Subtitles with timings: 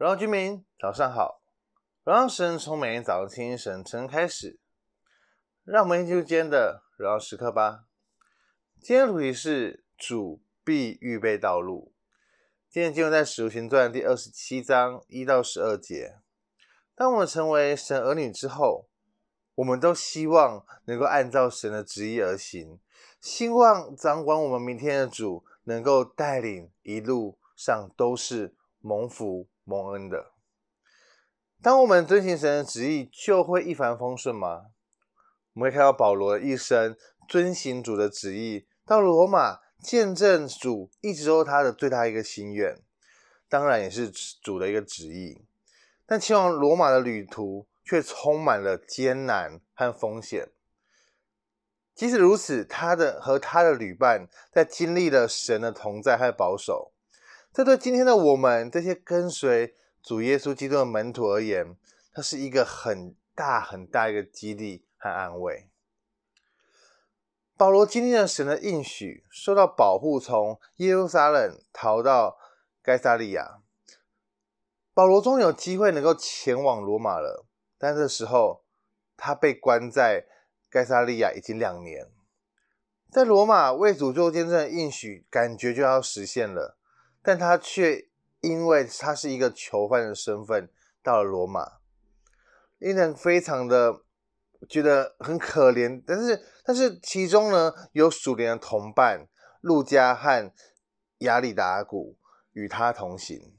[0.00, 1.42] 荣耀居民，早上好！
[2.04, 4.58] 荣耀神从每天早上清晨晨开始，
[5.62, 7.84] 让我们进入今天的荣耀时刻吧。
[8.80, 11.92] 今天的主题是主必预备道路。
[12.70, 16.16] 今天经文在使徒行传第二十七章一到十二节。
[16.94, 18.88] 当我们成为神儿女之后，
[19.56, 22.80] 我们都希望能够按照神的旨意而行，
[23.20, 29.48] 希望掌管我们明天的主能够带领一路上都是蒙福。
[29.62, 30.32] 蒙恩的，
[31.62, 34.66] 当我们遵行神的旨意，就会一帆风顺吗？
[35.52, 36.96] 我们会看到保罗的一生
[37.28, 42.78] 遵行主的旨意，到罗马见证主，一直都是他的最大一个心愿，
[43.48, 45.44] 当然也是主的一个旨意。
[46.04, 50.48] 但前往罗马的旅途却充满了艰难和风险。
[51.94, 56.89] 即使如此，他的和他的旅伴在经历了神的同在和保守。
[57.52, 61.76] 这对今天的我们这些跟随主耶稣基督的门徒而言，
[62.12, 65.68] 它是一个很大很大一个激励和安慰。
[67.56, 72.38] 保罗经历了神的应许，受到保护，从耶路撒冷逃到
[72.80, 73.60] 该撒利亚。
[74.94, 77.44] 保罗终于有机会能够前往罗马了，
[77.76, 78.62] 但这时候
[79.16, 80.24] 他被关在
[80.70, 82.08] 该撒利亚已经两年，
[83.10, 86.76] 在罗马为主做见证的应许，感觉就要实现了。
[87.22, 88.08] 但他却
[88.40, 90.70] 因为他是一个囚犯的身份
[91.02, 91.78] 到了罗马，
[92.78, 94.02] 令人非常的
[94.68, 96.02] 觉得很可怜。
[96.06, 99.28] 但是，但是其中呢，有属灵的同伴
[99.60, 100.52] 路加和
[101.18, 102.16] 亚里达古
[102.52, 103.54] 与他同行，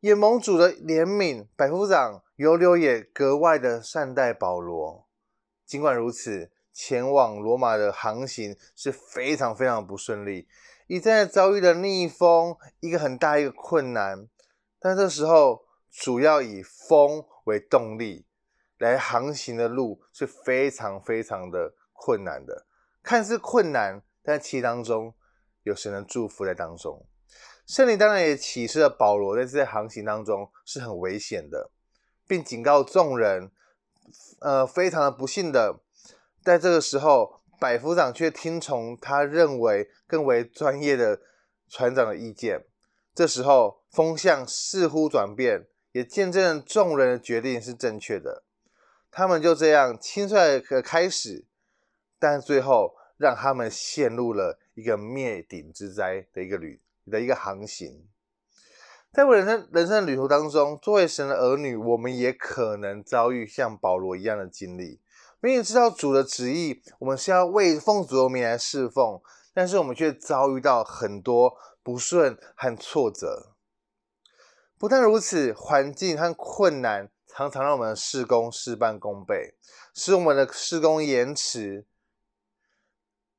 [0.00, 5.06] 也蒙主的怜悯，百夫长犹流也格外的善待保罗。
[5.64, 10.46] 尽管如此，前往罗马的航行是非常非常不顺利。
[10.90, 14.26] 一再遭遇了逆风，一个很大一个困难。
[14.80, 18.26] 但这时候，主要以风为动力
[18.76, 22.66] 来航行的路是非常非常的困难的。
[23.04, 25.14] 看似困难，但其当中
[25.62, 27.06] 有神的祝福在当中。
[27.64, 31.70] 圣灵当然也启示了保罗在这些航行当中是很危险的，
[32.26, 33.52] 并警告众人，
[34.40, 35.78] 呃，非常的不幸的，
[36.42, 37.38] 在这个时候。
[37.60, 41.20] 百夫长却听从他认为更为专业的
[41.68, 42.64] 船长的意见。
[43.14, 48.44] 这时候风向似乎转变，也见证了众人的决定是正确的。
[49.10, 51.44] 他们就这样轻率的开始，
[52.18, 58.08] 但最后让他们陷入了一个灭顶之灾的一个旅的一个航行。
[59.12, 65.00] 在我人生人生的旅途当中，作为神的儿女，我们也可能遭遇像保罗一样的经历。
[65.42, 69.22] 明明知道主的旨意，我们是要为奉主的名来侍奉，
[69.54, 73.54] 但是我们却遭遇到很多不顺和挫折。
[74.78, 79.54] 不但如此，环境和困难常常让我们的事工事半功倍，
[79.94, 81.86] 使我们的事工延迟。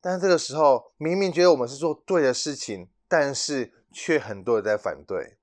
[0.00, 5.38] 但这个时候，明明觉得我们是做对的事情，但是却很多人在反对。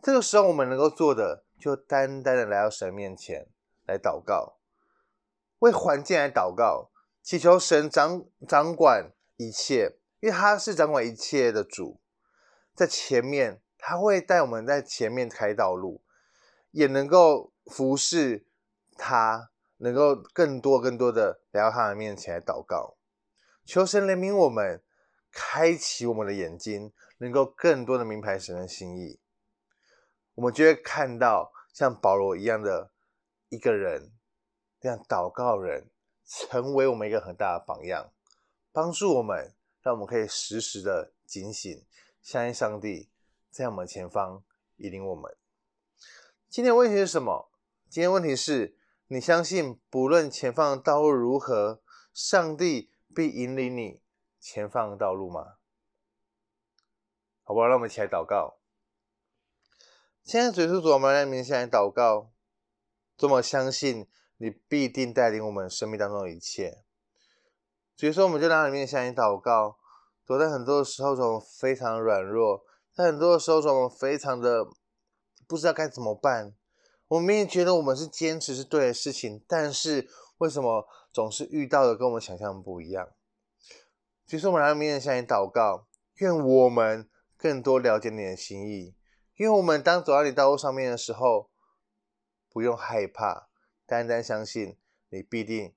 [0.00, 3.48] 这个时候，我们能够做的，就单单的来到神面前
[3.86, 4.59] 来祷告。
[5.60, 6.90] 为环境来祷告，
[7.22, 12.00] 祈求神掌掌管一切，因为他是掌管一切的主，
[12.74, 16.02] 在前面他会带我们在前面开道路，
[16.70, 18.46] 也能够服侍
[18.96, 22.96] 他，能够更多更多的来到他的面前来祷告，
[23.64, 24.82] 求神怜悯我们，
[25.30, 29.20] 开启我们的眼睛，能够更多的明白神的心意，
[30.34, 32.90] 我们就会看到像保罗一样的
[33.50, 34.12] 一个人。
[34.80, 35.90] 让祷告人
[36.24, 38.12] 成为我们一个很大的榜样，
[38.72, 41.84] 帮助我们，让我们可以时时的警醒，
[42.22, 43.10] 相信上帝
[43.50, 44.42] 在我们前方
[44.76, 45.36] 引领我们。
[46.48, 47.50] 今天问题是什么？
[47.90, 51.82] 今天问题是你相信不论前方的道路如何，
[52.14, 54.00] 上帝必引领你
[54.38, 55.56] 前方的道路吗？
[57.42, 57.66] 好不好？
[57.66, 58.56] 让我们一起来祷告。
[60.24, 62.30] 现在，嘴出主，我们来面前来祷告，
[63.18, 64.08] 这么相信。
[64.42, 66.82] 你必定带领我们生命当中的一切，
[67.94, 69.76] 所以说，我们就让里面向你祷告。
[70.24, 72.64] 躲在很多的时候，我们非常软弱；
[72.94, 74.64] 在很多的时候，我们非常的
[75.46, 76.54] 不知道该怎么办。
[77.08, 80.08] 我们明明觉得我们是坚持是对的事情，但是
[80.38, 83.10] 为什么总是遇到的跟我们想象不一样？
[84.26, 87.06] 所以说，我们让里面向你祷告，愿我们
[87.36, 88.94] 更多了解你的心意，
[89.36, 91.50] 因为我们当走在你道路上面的时候，
[92.48, 93.49] 不用害怕。
[93.90, 94.78] 单单相信
[95.08, 95.74] 你必定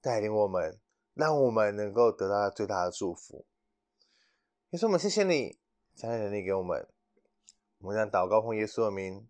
[0.00, 0.80] 带领我们，
[1.14, 3.46] 让我们能够得到最大的祝福。
[4.70, 5.60] 耶稣，我们谢谢你，
[5.94, 6.88] 将你的能力给我们。
[7.78, 9.28] 我们将祷告奉耶稣的名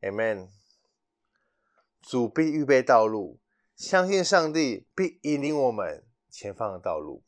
[0.00, 0.48] ，Amen。
[2.02, 3.38] 主必预备道路，
[3.76, 7.22] 相信上帝必引领我们前方的道路，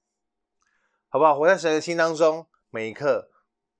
[1.08, 1.38] 好不好？
[1.38, 3.30] 活在神的心当中，每一刻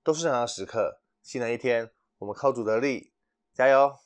[0.04, 1.02] 都是神的时刻。
[1.20, 3.12] 新的一天，我们靠主的力，
[3.52, 3.96] 加油！